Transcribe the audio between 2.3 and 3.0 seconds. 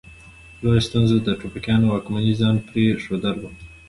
ځان پرې